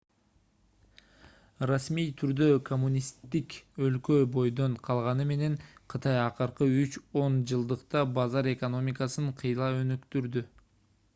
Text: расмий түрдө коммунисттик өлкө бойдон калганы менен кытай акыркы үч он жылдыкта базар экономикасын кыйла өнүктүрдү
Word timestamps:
расмий 1.71 2.07
түрдө 2.21 2.45
коммунисттик 2.69 3.57
өлкө 3.89 4.15
бойдон 4.37 4.77
калганы 4.87 5.27
менен 5.33 5.57
кытай 5.95 6.17
акыркы 6.23 6.69
үч 6.85 6.97
он 7.25 7.35
жылдыкта 7.53 8.01
базар 8.19 8.49
экономикасын 8.55 9.29
кыйла 9.43 9.69
өнүктүрдү 9.83 10.47